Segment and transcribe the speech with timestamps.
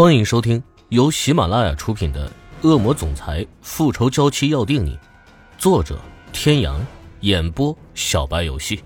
[0.00, 2.26] 欢迎收听由喜马拉雅出品的
[2.66, 4.96] 《恶魔总裁复仇娇妻要定你》，
[5.58, 6.00] 作者：
[6.32, 6.80] 天阳，
[7.20, 8.82] 演播：小白游戏。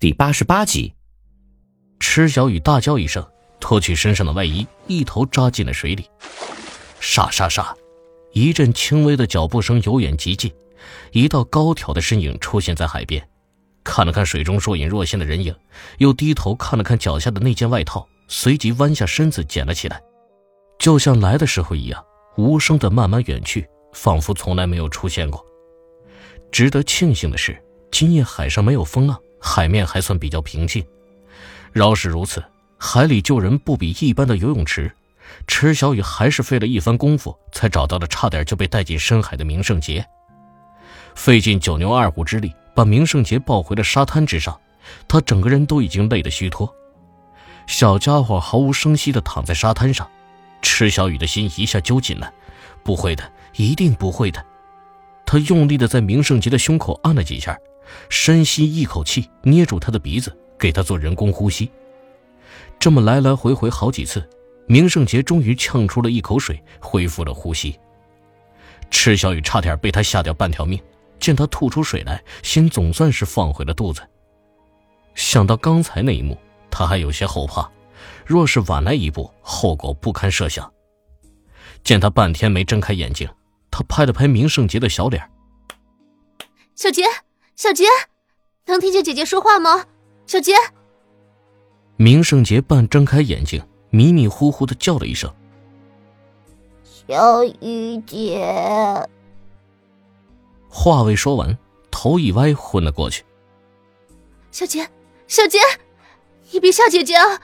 [0.00, 0.92] 第八十八集，
[2.00, 3.24] 池小雨大叫一声，
[3.60, 6.10] 脱去身上的外衣，一头扎进了水里。
[6.98, 7.72] 沙沙沙，
[8.32, 10.52] 一阵轻微的脚步声由远及近，
[11.12, 13.24] 一道高挑的身影出现在海边，
[13.84, 15.54] 看了看水中若隐若现的人影，
[15.98, 18.08] 又低头看了看脚下的那件外套。
[18.28, 20.02] 随即弯下身子捡了起来，
[20.78, 22.04] 就像来的时候一样，
[22.36, 25.44] 无声的慢慢远去，仿佛从来没有出现过。
[26.50, 27.56] 值得庆幸的是，
[27.90, 30.84] 今夜海上没有风浪，海面还算比较平静。
[31.72, 32.42] 饶是如此，
[32.78, 34.90] 海里救人不比一般的游泳池，
[35.46, 40.04] 池小雨还是费了一番功夫才找到了差点就被带进深海的明圣杰。
[41.14, 44.58] 费尽九牛二虎之力把明圣杰抱回了沙滩之上，
[45.08, 46.72] 他整个人都已经累得虚脱。
[47.66, 50.08] 小家伙毫无声息地躺在沙滩上，
[50.62, 52.32] 池小雨的心一下揪紧了。
[52.82, 54.44] 不会的，一定不会的。
[55.26, 57.58] 他用力地在明圣杰的胸口按了几下，
[58.08, 61.68] 深吸一口气，捏住他的鼻子，给他做人工呼吸。
[62.78, 64.26] 这么来来回回好几次，
[64.66, 67.76] 明圣杰终于呛出了一口水，恢复了呼吸。
[68.88, 70.80] 池小雨差点被他吓掉半条命，
[71.18, 74.00] 见他吐出水来，心总算是放回了肚子。
[75.16, 76.38] 想到刚才那一幕。
[76.78, 77.66] 他还有些后怕，
[78.26, 80.70] 若是晚来一步，后果不堪设想。
[81.82, 83.26] 见他半天没睁开眼睛，
[83.70, 85.26] 他拍了拍明圣杰的小脸
[86.76, 87.02] ：“小杰，
[87.54, 87.86] 小杰，
[88.66, 89.86] 能听见姐姐说话吗？
[90.26, 90.52] 小杰。”
[91.96, 95.34] 明圣杰半睁开眼睛，迷迷糊糊的叫了一声
[96.84, 99.08] ：“小雨姐。”
[100.68, 101.56] 话未说完，
[101.90, 103.24] 头一歪，昏了过去。
[104.50, 104.86] 小杰，
[105.26, 105.58] 小杰。
[106.52, 107.40] 你别吓姐姐啊！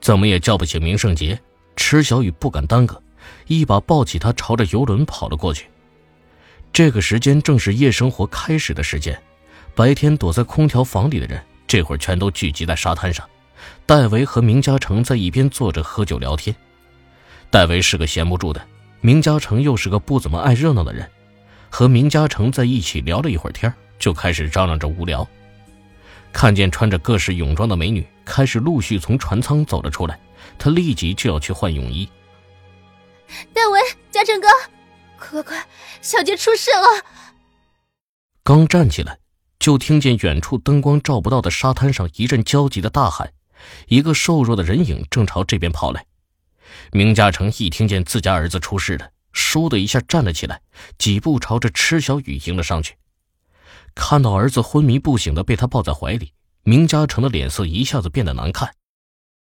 [0.00, 1.40] 怎么也叫不醒明圣杰，
[1.74, 3.02] 池小雨不敢耽搁，
[3.46, 5.66] 一把抱起他，朝着游轮跑了过去。
[6.72, 9.20] 这个时间正是夜生活开始的时间，
[9.74, 13.26] 白天躲在空调房里的人，这会儿全都聚集在沙滩上。
[13.86, 16.54] 戴维和明嘉诚在一边坐着喝酒聊天。
[17.50, 18.64] 戴维是个闲不住的，
[19.00, 21.10] 明嘉诚又是个不怎么爱热闹的人，
[21.70, 25.26] 和明嘉诚在一起聊了一会儿天，就开始嚷嚷着无聊。
[26.36, 30.20] 看见穿着各式泳装的美女开始陆续从船舱走了出来，
[30.58, 32.06] 他立即就要去换泳衣。
[33.54, 33.80] 戴维，
[34.10, 34.46] 嘉诚哥，
[35.18, 35.66] 快快快，
[36.02, 37.06] 小杰出事了！
[38.44, 39.18] 刚站起来，
[39.58, 43.32] 就听见远处灯光照不到的沙滩上一阵焦急的大喊，
[43.88, 46.04] 一个瘦弱的人影正朝这边跑来。
[46.92, 50.60] 明嘉诚一听见自家儿子出事了，倏的一下站了起来，
[50.98, 52.94] 几步朝着池小雨迎了上去。
[53.96, 58.72] 看到儿子昏迷不醒的被他抱在怀里，明嘉诚的脸色一下子变得难看。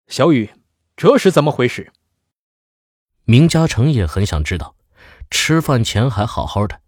[0.07, 0.49] 小雨，
[0.95, 1.91] 这是怎么回事？
[3.25, 4.75] 明嘉诚也很想知道，
[5.29, 6.81] 吃饭前还好好的，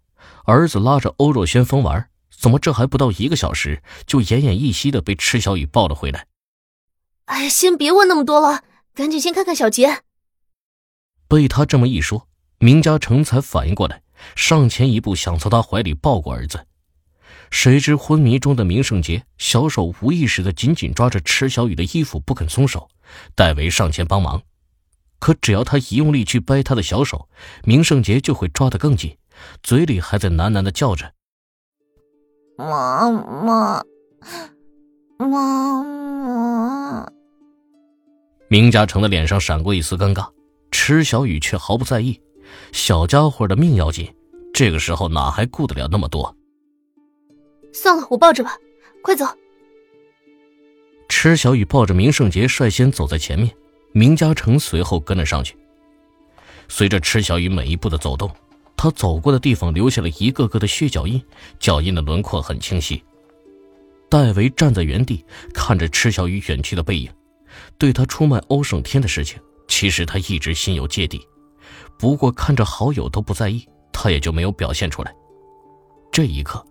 [0.44, 6.26] 儿子拉着欧若轩疯玩，怎么这还不到一个小时，就奄奄一息的被池小雨抱了回来？
[7.26, 8.64] 哎，先别问那么多了，
[8.94, 10.00] 赶紧先看看小杰。
[11.28, 12.26] 被他这么一说，
[12.58, 14.02] 明嘉诚才反应过来，
[14.34, 16.66] 上前一步想从他怀里抱过儿子。
[17.52, 22.88] 谁知昏迷中的明圣杰小手无意识的紧紧抓着池小雨的衣服不肯松手，
[23.36, 24.40] 戴维上前帮忙，
[25.20, 27.28] 可只要他一用力去掰他的小手，
[27.62, 29.16] 明圣杰就会抓得更紧，
[29.62, 31.12] 嘴里还在喃喃的叫着
[32.56, 33.82] ：“妈妈，
[35.18, 37.12] 妈妈。”
[38.48, 40.26] 明嘉诚的脸上闪过一丝尴尬，
[40.70, 42.18] 池小雨却毫不在意，
[42.72, 44.10] 小家伙的命要紧，
[44.54, 46.34] 这个时候哪还顾得了那么多？
[47.72, 48.58] 算了，我抱着吧，
[49.02, 49.26] 快走。
[51.08, 53.54] 池小雨抱着明圣杰率先走在前面，
[53.92, 55.56] 明嘉诚随后跟了上去。
[56.68, 58.30] 随着池小雨每一步的走动，
[58.76, 61.22] 他走过的地方留下了一个个的血脚印，
[61.58, 63.02] 脚印的轮廓很清晰。
[64.08, 67.10] 戴维站在原地看着池小雨远去的背影，
[67.78, 69.38] 对他出卖欧胜天的事情，
[69.68, 71.20] 其实他一直心有芥蒂，
[71.98, 75.14] 不过看着好友都不在意，他也就没有表现出来。
[76.10, 76.64] 这一刻。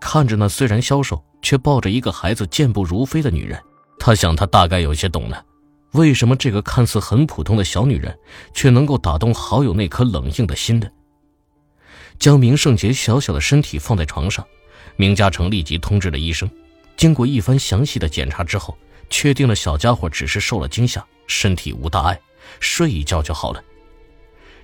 [0.00, 3.60] 看着那虽然消瘦却抱着一个孩子健步如飞的女人，
[3.98, 5.44] 他想，他大概有些懂了，
[5.92, 8.16] 为什么这个看似很普通的小女人，
[8.52, 10.90] 却能够打动好友那颗冷硬的心的。
[12.18, 14.46] 将明圣杰小小的身体放在床上，
[14.96, 16.48] 明嘉诚立即通知了医生。
[16.96, 18.76] 经过一番详细的检查之后，
[19.10, 22.20] 确定了小家伙只是受了惊吓，身体无大碍，
[22.60, 23.62] 睡一觉就好了。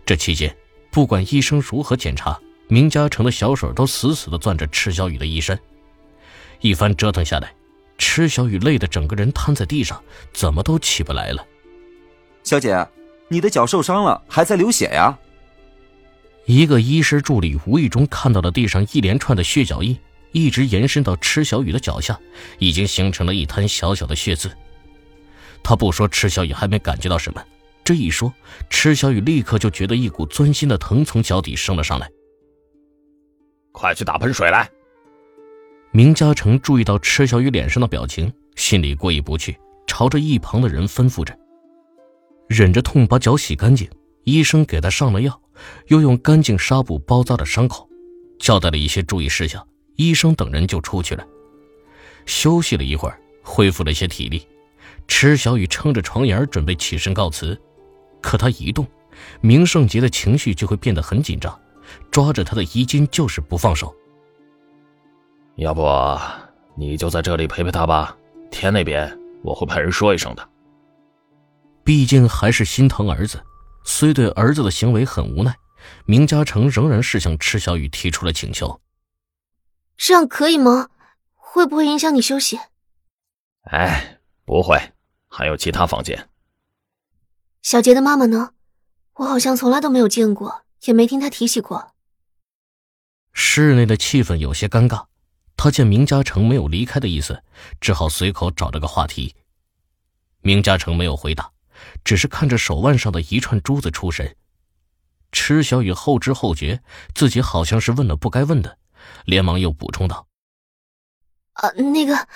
[0.06, 0.54] 这期间，
[0.90, 2.40] 不管医生如何检查。
[2.70, 5.58] 明嘉诚的小手都死死地攥着池小雨的衣衫，
[6.60, 7.52] 一番折腾下来，
[7.98, 10.00] 池小雨累得整个人瘫在地上，
[10.32, 11.44] 怎么都起不来了。
[12.44, 12.86] 小姐，
[13.26, 15.18] 你的脚受伤了，还在流血呀。
[16.46, 19.98] 一个医师助理无意中看到了地上一连串的血脚印，
[20.30, 22.18] 一直延伸到池小雨的脚下，
[22.60, 24.48] 已经形成了一滩小小的血渍。
[25.60, 27.42] 他不说，池小雨还没感觉到什么；
[27.82, 28.32] 这一说，
[28.70, 32.08] 池小雨立刻就觉得一股钻心的疼从脚底升了上来。
[33.72, 34.68] 快去打盆水来！
[35.92, 41.36] 明嘉诚注意到池小雨脸上的表情，心里过意不去，朝着一旁的人吩咐着
[42.48, 43.88] ：“忍着痛把脚洗干净。”
[44.24, 45.40] 医生给他上了药，
[45.86, 47.88] 又用干净纱布包扎了伤口，
[48.38, 49.66] 交代了一些注意事项。
[49.96, 51.26] 医生等人就出去了。
[52.26, 54.46] 休息了一会儿，恢复了一些体力，
[55.08, 57.58] 池小雨撑着床沿准备起身告辞，
[58.20, 58.86] 可他一动，
[59.40, 61.58] 明胜杰的情绪就会变得很紧张，
[62.10, 63.94] 抓着他的衣襟就是不放手。
[65.56, 65.82] 要不
[66.74, 68.16] 你就在这里陪陪他吧，
[68.50, 70.48] 天那边我会派人说一声的。
[71.84, 73.42] 毕竟还是心疼儿子。
[73.82, 75.56] 虽对儿子的行为很无奈，
[76.04, 78.80] 明嘉诚仍然是向池小雨提出了请求。
[79.96, 80.90] 这样可以吗？
[81.34, 82.58] 会不会影响你休息？
[83.62, 84.78] 哎，不会，
[85.28, 86.28] 还有其他房间。
[87.62, 88.50] 小杰的妈妈呢？
[89.14, 91.94] 我好像从来都没有见过，也没听他提起过。
[93.32, 95.06] 室内的气氛有些尴尬，
[95.56, 97.42] 他见明嘉诚没有离开的意思，
[97.80, 99.34] 只好随口找了个话题。
[100.40, 101.52] 明嘉诚没有回答。
[102.04, 104.36] 只是看着手腕上的一串珠子出神，
[105.32, 106.82] 池小雨后知后觉，
[107.14, 108.76] 自己好像是问了不该问的，
[109.24, 110.26] 连忙又补充道
[111.56, 112.28] ：“啊，那个，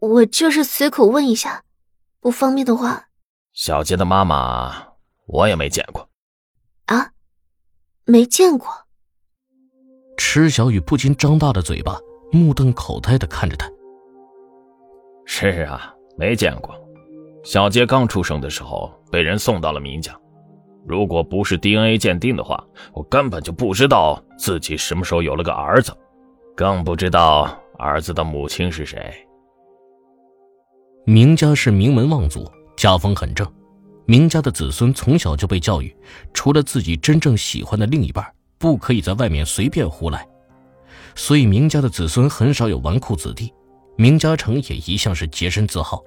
[0.00, 1.62] 我就是随口问一下，
[2.18, 3.08] 不方便的话。”
[3.54, 4.94] 小杰的妈妈，
[5.26, 6.10] 我也没见过。
[6.86, 7.12] 啊，
[8.04, 8.68] 没见过。
[10.16, 11.98] 池小雨不禁张大了嘴巴，
[12.30, 13.70] 目瞪口呆的看着他。
[15.24, 16.74] 是啊，没见过。
[17.44, 20.14] 小杰刚出生的时候被人送到了明家，
[20.86, 22.62] 如果不是 DNA 鉴定的话，
[22.92, 25.92] 我根本就不知道自己什么时候有了个儿子，
[26.56, 27.48] 更不知道
[27.78, 29.12] 儿子的母亲是谁。
[31.04, 33.44] 明家是名门望族，家风很正，
[34.04, 35.94] 明家的子孙从小就被教育，
[36.34, 38.26] 除了自己真正喜欢的另一半，
[38.58, 40.26] 不可以在外面随便胡来，
[41.14, 43.52] 所以明家的子孙很少有纨绔子弟，
[43.96, 46.02] 明家成也一向是洁身自好。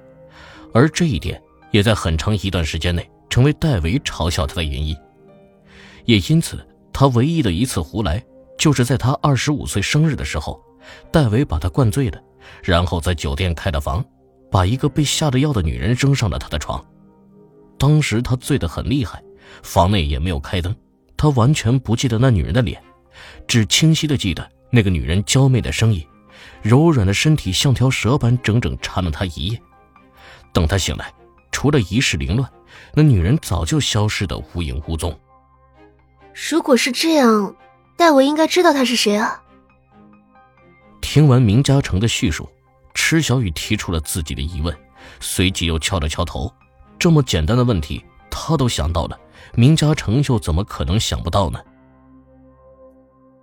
[0.74, 4.96] 而这一点也在很长一段时间内成为戴维嘲笑他的原因，
[6.04, 8.22] 也因此，他唯一的一次胡来，
[8.58, 10.62] 就是在他二十五岁生日的时候，
[11.12, 12.22] 戴维把他灌醉了，
[12.62, 14.04] 然后在酒店开了房，
[14.52, 16.86] 把一个被下了药的女人扔上了他的床。
[17.78, 19.22] 当时他醉得很厉害，
[19.64, 20.76] 房内也没有开灯，
[21.18, 22.82] 他完全不记得那女人的脸，
[23.48, 26.06] 只清晰的记得那个女人娇媚的声音，
[26.62, 29.62] 柔软的身体像条蛇般整整缠了他一夜。
[30.54, 31.14] 等他醒来，
[31.52, 32.50] 除了一世凌乱，
[32.94, 35.18] 那女人早就消失的无影无踪。
[36.50, 37.56] 如果是这样，
[37.98, 39.42] 戴维应该知道他是谁啊？
[41.02, 42.50] 听完明嘉诚的叙述，
[42.94, 44.76] 池小雨提出了自己的疑问，
[45.20, 46.52] 随即又敲了敲头。
[47.06, 49.16] 这么简单的问题，他都想到了，
[49.54, 51.60] 明嘉诚又怎么可能想不到呢？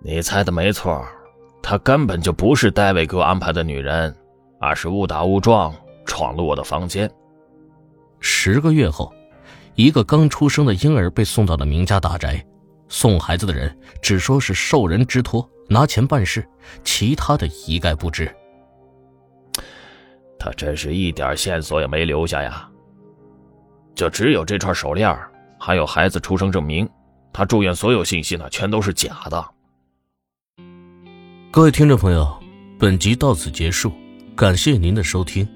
[0.01, 1.01] 你猜的没错，
[1.61, 4.13] 她根本就不是戴维给我安排的女人，
[4.59, 5.73] 而是误打误撞。
[6.05, 7.09] 闯入我的房间。
[8.19, 9.13] 十个月后，
[9.75, 12.45] 一个刚出生的婴儿被送到了明家大宅。
[12.89, 16.45] 送孩子的人只说是受人之托，拿钱办事，
[16.83, 18.29] 其他的一概不知。
[20.37, 22.69] 他真是一点线索也没留下呀！
[23.95, 25.17] 就只有这串手链，
[25.59, 26.87] 还有孩子出生证明。
[27.31, 29.45] 他住院所有信息呢，全都是假的。
[31.51, 32.39] 各位听众朋友，
[32.79, 33.91] 本集到此结束，
[34.35, 35.47] 感谢您的收听。